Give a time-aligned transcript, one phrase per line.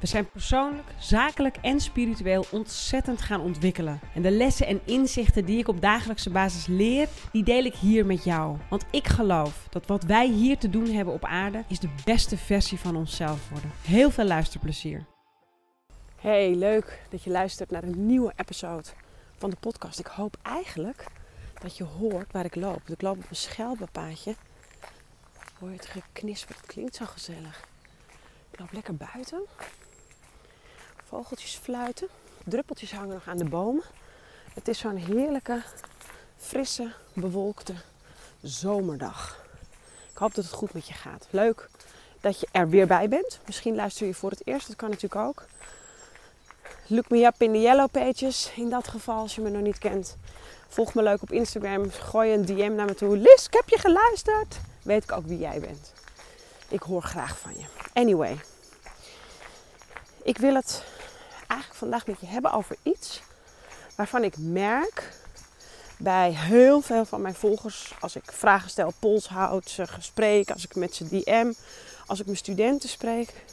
[0.00, 4.00] We zijn persoonlijk, zakelijk en spiritueel ontzettend gaan ontwikkelen.
[4.14, 8.06] En de lessen en inzichten die ik op dagelijkse basis leer, die deel ik hier
[8.06, 8.56] met jou.
[8.70, 12.36] Want ik geloof dat wat wij hier te doen hebben op aarde, is de beste
[12.36, 13.70] versie van onszelf worden.
[13.82, 15.04] Heel veel luisterplezier.
[16.20, 18.88] Hey, leuk dat je luistert naar een nieuwe episode
[19.36, 19.98] van de podcast.
[19.98, 21.06] Ik hoop eigenlijk
[21.60, 22.88] dat je hoort waar ik loop.
[22.88, 24.34] Ik loop op een schelpenpaadje.
[25.58, 26.56] Hoor je het geknisper?
[26.56, 27.64] Het klinkt zo gezellig.
[28.50, 29.40] Ik loop lekker buiten.
[31.08, 32.08] Vogeltjes fluiten.
[32.44, 33.82] Druppeltjes hangen nog aan de bomen.
[34.54, 35.62] Het is zo'n heerlijke,
[36.36, 37.74] frisse, bewolkte
[38.42, 39.44] zomerdag.
[40.12, 41.26] Ik hoop dat het goed met je gaat.
[41.30, 41.68] Leuk
[42.20, 43.38] dat je er weer bij bent.
[43.46, 45.44] Misschien luister je voor het eerst, dat kan natuurlijk ook.
[46.86, 48.52] Look me up in de yellow pages.
[48.56, 50.16] In dat geval, als je me nog niet kent.
[50.68, 51.90] Volg me leuk op Instagram.
[51.90, 53.16] Gooi een DM naar me toe.
[53.16, 54.56] Lis, ik heb je geluisterd.
[54.82, 55.92] Weet ik ook wie jij bent.
[56.68, 57.64] Ik hoor graag van je.
[57.92, 58.38] Anyway.
[60.22, 60.84] Ik wil het
[61.46, 63.22] eigenlijk vandaag met je hebben over iets
[63.96, 65.14] waarvan ik merk
[65.98, 70.64] bij heel veel van mijn volgers, als ik vragen stel, pols houd, ze gesprek, als
[70.64, 71.52] ik met ze DM,
[72.06, 73.44] als ik mijn studenten spreek,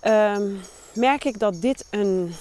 [0.00, 0.54] ehm,
[0.92, 2.34] merk ik dat dit een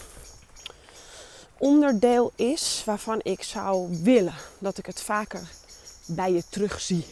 [1.57, 5.47] onderdeel is waarvan ik zou willen dat ik het vaker
[6.05, 7.05] bij je terugzie.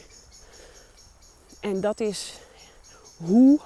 [1.60, 2.34] En dat is
[3.18, 3.60] hoe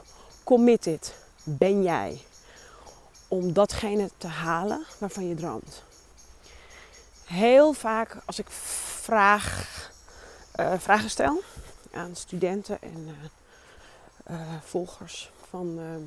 [0.43, 2.21] committed ben jij
[3.27, 5.83] om datgene te halen waarvan je droomt.
[7.25, 9.69] Heel vaak als ik vraag,
[10.59, 11.41] uh, vragen stel
[11.91, 16.01] aan studenten en uh, uh, volgers van ehm,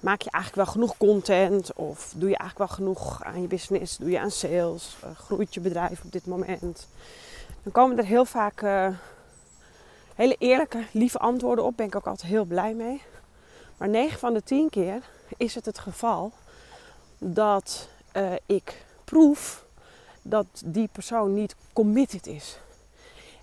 [0.00, 3.96] maak je eigenlijk wel genoeg content of doe je eigenlijk wel genoeg aan je business,
[3.96, 6.88] doe je aan sales, groeit je bedrijf op dit moment.
[7.62, 8.60] Dan komen er heel vaak
[10.14, 13.02] hele eerlijke, lieve antwoorden op, ben ik ook altijd heel blij mee.
[13.76, 15.02] Maar 9 van de 10 keer
[15.36, 16.32] is het het geval
[17.18, 19.64] dat uh, ik proef
[20.22, 22.58] dat die persoon niet committed is.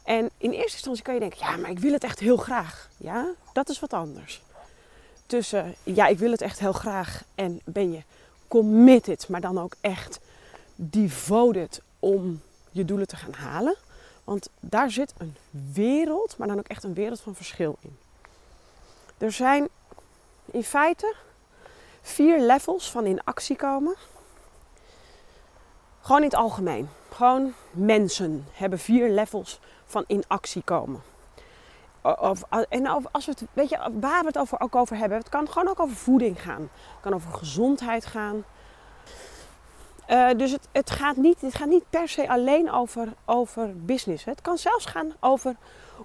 [0.03, 2.89] En in eerste instantie kan je denken, ja, maar ik wil het echt heel graag.
[2.97, 4.41] Ja, dat is wat anders.
[5.25, 8.01] Tussen, ja, ik wil het echt heel graag en ben je
[8.47, 10.19] committed, maar dan ook echt
[10.75, 13.75] devoted om je doelen te gaan halen.
[14.23, 15.35] Want daar zit een
[15.73, 17.97] wereld, maar dan ook echt een wereld van verschil in.
[19.17, 19.67] Er zijn
[20.45, 21.15] in feite
[22.07, 23.95] vier levels van in actie komen.
[26.01, 26.90] Gewoon in het algemeen.
[27.09, 31.01] Gewoon mensen hebben vier levels van in actie komen.
[32.01, 35.29] Of, en als we het, weet je, waar we het over, ook over hebben, het
[35.29, 36.62] kan gewoon ook over voeding gaan.
[36.62, 38.44] Het kan over gezondheid gaan.
[40.09, 44.23] Uh, dus het, het, gaat niet, het gaat niet per se alleen over, over business.
[44.23, 45.56] Het kan zelfs gaan over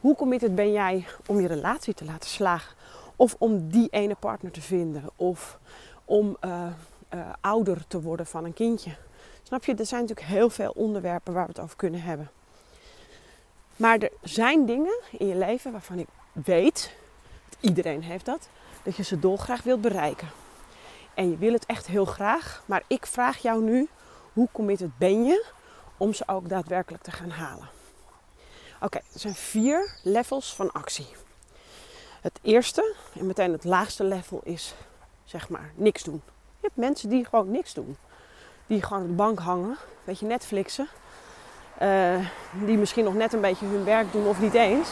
[0.01, 2.77] hoe committed ben jij om je relatie te laten slagen.
[3.17, 5.05] Of om die ene partner te vinden.
[5.17, 5.59] Of
[6.05, 6.67] om uh,
[7.15, 8.97] uh, ouder te worden van een kindje.
[9.43, 9.75] Snap je?
[9.75, 12.31] Er zijn natuurlijk heel veel onderwerpen waar we het over kunnen hebben.
[13.77, 16.95] Maar er zijn dingen in je leven waarvan ik weet,
[17.61, 18.49] iedereen heeft dat,
[18.83, 20.29] dat je ze dolgraag wilt bereiken.
[21.15, 23.89] En je wil het echt heel graag, maar ik vraag jou nu,
[24.33, 25.45] hoe committed ben je
[25.97, 27.69] om ze ook daadwerkelijk te gaan halen?
[28.81, 31.07] Oké, er zijn vier levels van actie.
[32.21, 34.75] Het eerste en meteen het laagste level is
[35.33, 36.23] zeg maar niks doen.
[36.61, 37.97] Je hebt mensen die gewoon niks doen.
[38.67, 40.89] Die gewoon op de bank hangen, weet je, Netflixen.
[41.83, 44.89] Uh, die misschien nog net een beetje hun werk doen of niet eens.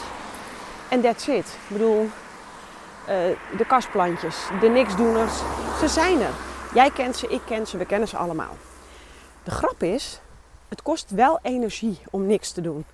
[0.88, 1.46] En that's it.
[1.46, 2.08] Ik bedoel, uh,
[3.56, 5.38] de kastplantjes, de niksdoeners,
[5.78, 6.34] ze zijn er.
[6.74, 8.56] Jij kent ze, ik ken ze, we kennen ze allemaal.
[9.44, 10.20] De grap is,
[10.68, 12.84] het kost wel energie om niks te doen.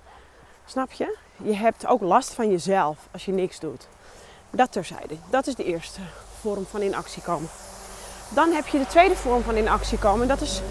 [0.65, 1.17] Snap je?
[1.43, 3.87] Je hebt ook last van jezelf als je niks doet.
[4.49, 5.15] Dat terzijde.
[5.29, 5.99] Dat is de eerste
[6.41, 7.49] vorm van in actie komen.
[8.29, 10.27] Dan heb je de tweede vorm van in actie komen.
[10.27, 10.61] Dat, is,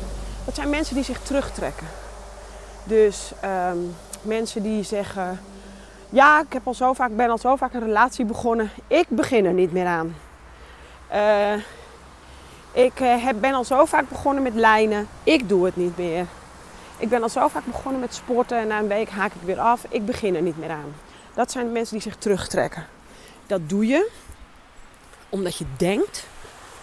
[0.44, 1.86] dat zijn mensen die zich terugtrekken.
[2.84, 5.40] Dus um, mensen die zeggen:
[6.08, 8.70] Ja, ik heb al zo vaak, ben al zo vaak een relatie begonnen.
[8.86, 10.16] Ik begin er niet meer aan.
[11.12, 11.52] Uh,
[12.72, 15.08] ik uh, heb, ben al zo vaak begonnen met lijnen.
[15.22, 16.26] Ik doe het niet meer.
[16.98, 19.60] Ik ben al zo vaak begonnen met sporten en na een week haak ik weer
[19.60, 19.84] af.
[19.88, 20.94] Ik begin er niet meer aan.
[21.34, 22.86] Dat zijn de mensen die zich terugtrekken.
[23.46, 24.10] Dat doe je
[25.28, 26.26] omdat je denkt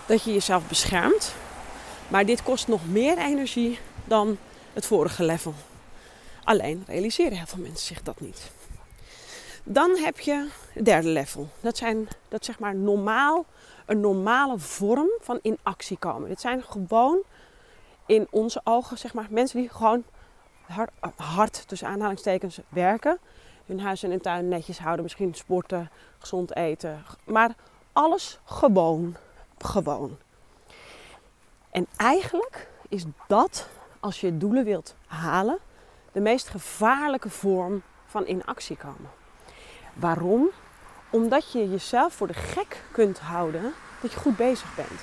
[0.05, 1.35] dat je jezelf beschermt.
[2.07, 4.37] Maar dit kost nog meer energie dan
[4.73, 5.53] het vorige level.
[6.43, 8.51] Alleen realiseren heel veel mensen zich dat niet.
[9.63, 11.49] Dan heb je het derde level.
[11.61, 13.45] Dat zijn dat zeg maar normaal,
[13.85, 16.29] een normale vorm van in actie komen.
[16.29, 17.21] Dit zijn gewoon
[18.05, 20.03] in onze ogen zeg maar mensen die gewoon
[20.61, 23.17] hard, hard tussen aanhalingstekens werken.
[23.65, 27.03] Hun huis en hun tuin netjes houden, misschien sporten, gezond eten.
[27.23, 27.55] Maar
[27.93, 29.15] alles gewoon.
[29.57, 30.17] Gewoon.
[31.71, 33.67] En eigenlijk is dat,
[33.99, 35.57] als je doelen wilt halen,
[36.11, 39.09] de meest gevaarlijke vorm van in actie komen.
[39.93, 40.49] Waarom?
[41.09, 45.01] Omdat je jezelf voor de gek kunt houden dat je goed bezig bent.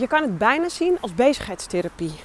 [0.00, 2.20] Je kan het bijna zien als bezigheidstherapie.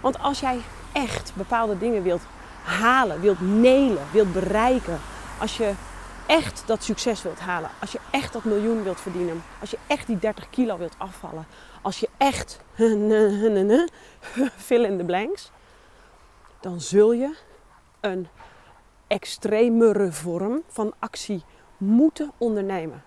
[0.00, 0.60] Want als jij
[0.92, 2.22] echt bepaalde dingen wilt
[2.62, 5.00] halen, wilt nelen, wilt bereiken,
[5.38, 5.72] als je
[6.30, 10.06] echt dat succes wilt halen, als je echt dat miljoen wilt verdienen, als je echt
[10.06, 11.46] die 30 kilo wilt afvallen,
[11.82, 12.60] als je echt
[14.66, 15.50] fill in the blanks,
[16.60, 17.34] dan zul je
[18.00, 18.28] een
[19.06, 21.44] extremere vorm van actie
[21.76, 23.02] moeten ondernemen.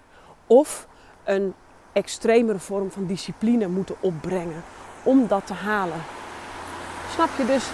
[0.48, 0.88] Of
[1.24, 1.54] een
[1.92, 4.64] extremere vorm van discipline moeten opbrengen
[5.04, 6.02] om dat te halen.
[7.14, 7.70] Snap je dus?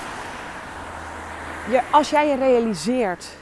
[1.69, 3.37] Je, als jij je realiseert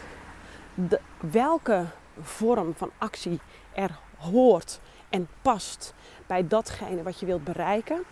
[0.78, 1.00] de,
[1.32, 1.86] welke
[2.22, 3.40] vorm van actie
[3.74, 4.80] er hoort
[5.10, 5.94] en past
[6.28, 8.04] bij datgene wat je wilt bereiken.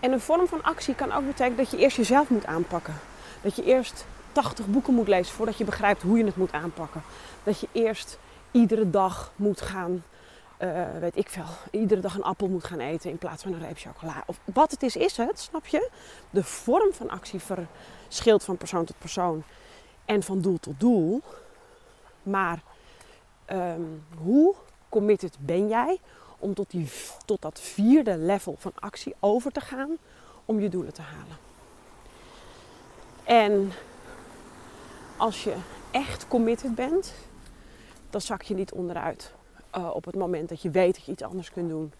[0.00, 2.94] En een vorm van actie kan ook betekenen dat je eerst jezelf moet aanpakken.
[3.42, 7.02] Dat je eerst 80 boeken moet lezen voordat je begrijpt hoe je het moet aanpakken.
[7.42, 8.18] Dat je eerst
[8.50, 10.04] iedere dag moet gaan,
[10.58, 13.60] uh, weet ik veel, iedere dag een appel moet gaan eten in plaats van een
[13.60, 14.22] reep chocola.
[14.26, 15.90] Of wat het is, is het, snap je?
[16.30, 19.42] De vorm van actie verschilt van persoon tot persoon
[20.04, 21.22] en van doel tot doel.
[22.30, 22.62] Maar
[23.52, 24.54] um, hoe
[24.88, 25.98] committed ben jij
[26.38, 26.90] om tot, die,
[27.24, 29.96] tot dat vierde level van actie over te gaan
[30.44, 31.36] om je doelen te halen?
[33.24, 33.72] En
[35.16, 35.54] als je
[35.90, 37.14] echt committed bent,
[38.10, 39.32] dan zak je niet onderuit
[39.76, 41.92] uh, op het moment dat je weet dat je iets anders kunt doen.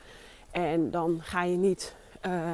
[0.50, 1.94] En dan ga je niet
[2.26, 2.52] uh,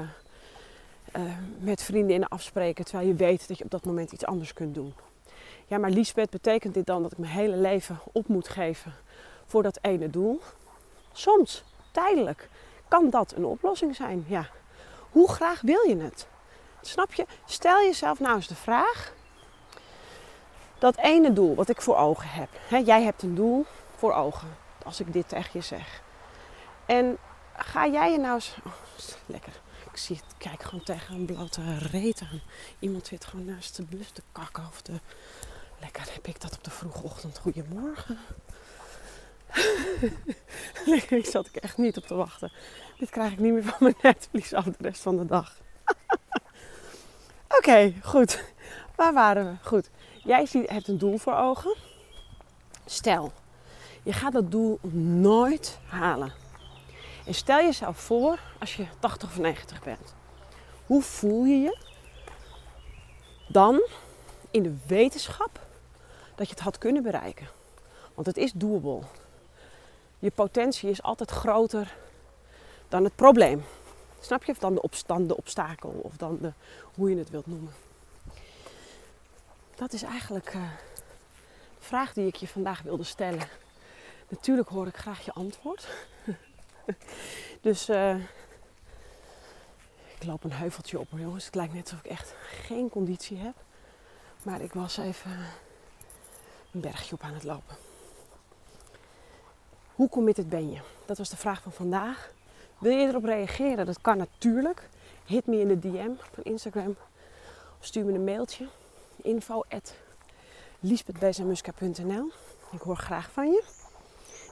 [1.17, 1.23] uh,
[1.59, 4.95] met vriendinnen afspreken terwijl je weet dat je op dat moment iets anders kunt doen.
[5.67, 8.95] Ja, maar Liesbeth, betekent dit dan dat ik mijn hele leven op moet geven
[9.47, 10.41] voor dat ene doel?
[11.13, 12.49] Soms, tijdelijk,
[12.89, 14.25] kan dat een oplossing zijn.
[14.29, 14.49] Ja.
[15.11, 16.27] Hoe graag wil je het?
[16.81, 17.27] Snap je?
[17.45, 19.13] Stel jezelf nou eens de vraag:
[20.79, 22.49] dat ene doel wat ik voor ogen heb.
[22.69, 26.03] Hè, jij hebt een doel voor ogen, als ik dit tegen je zeg.
[26.87, 27.19] En
[27.57, 28.57] ga jij je nou eens...
[28.67, 28.73] Oh,
[29.27, 29.53] lekker.
[29.91, 32.41] Ik zie het, kijk gewoon tegen een blote reet aan.
[32.79, 34.93] Iemand zit gewoon naast de bus te kakken of de...
[35.81, 37.39] Lekker, heb ik dat op de vroege ochtend.
[37.39, 38.19] Goedemorgen.
[41.09, 42.53] ik zat ik echt niet op te wachten.
[42.99, 45.57] Dit krijg ik niet meer van mijn netvlies af de rest van de dag.
[47.59, 48.45] Oké, goed.
[48.97, 49.69] Waar waren we?
[49.69, 49.91] Goed.
[50.25, 51.77] Jij hebt een doel voor ogen.
[52.87, 53.33] Stel,
[54.03, 56.33] je gaat dat doel nooit halen.
[57.27, 60.15] En stel jezelf voor als je 80 of 90 bent.
[60.87, 61.79] Hoe voel je je
[63.49, 63.83] dan
[64.51, 65.64] in de wetenschap
[66.35, 67.49] dat je het had kunnen bereiken?
[68.15, 69.01] Want het is doable.
[70.19, 71.97] Je potentie is altijd groter
[72.89, 73.65] dan het probleem.
[74.21, 74.53] Snap je?
[74.53, 76.53] Of dan de, opstand, de obstakel of dan de,
[76.95, 77.73] hoe je het wilt noemen.
[79.75, 80.63] Dat is eigenlijk uh,
[81.79, 83.49] de vraag die ik je vandaag wilde stellen.
[84.29, 85.89] Natuurlijk hoor ik graag je antwoord.
[87.61, 88.17] dus uh,
[90.15, 91.45] ik loop een heuveltje op jongens.
[91.45, 92.35] Het lijkt net alsof ik echt
[92.67, 93.55] geen conditie heb.
[94.43, 95.47] Maar ik was even
[96.75, 97.77] een bergje op aan het lopen.
[99.95, 100.81] Hoe committed ben je?
[101.07, 102.33] Dat was de vraag van vandaag.
[102.79, 103.87] Wil je erop reageren?
[103.87, 104.89] Dat kan natuurlijk.
[105.25, 106.97] Hit me in de DM van Instagram.
[107.79, 108.69] Of stuur me een mailtje
[109.23, 109.95] info at
[112.71, 113.63] Ik hoor graag van je.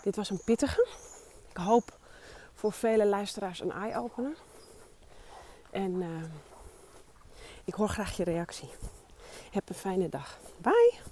[0.02, 0.86] Dit was een pittige.
[1.50, 1.98] Ik hoop
[2.54, 4.36] voor vele luisteraars een eye-opener.
[5.70, 6.06] En uh,
[7.64, 8.68] ik hoor graag je reactie.
[9.50, 10.38] Heb een fijne dag.
[10.58, 11.11] Bye!